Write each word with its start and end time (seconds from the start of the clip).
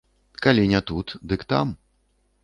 Калі 0.45 0.63
не 0.71 0.79
тут, 0.91 1.13
дык 1.33 1.45
там. 1.53 1.75